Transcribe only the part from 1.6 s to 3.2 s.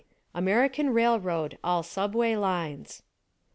All Subway Lines.